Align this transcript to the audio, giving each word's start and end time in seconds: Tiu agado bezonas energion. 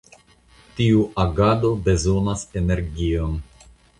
Tiu 0.79 1.03
agado 1.25 1.71
bezonas 1.89 2.47
energion. 2.63 3.37